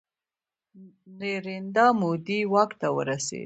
[1.19, 3.39] نریندرا مودي واک ته ورسید.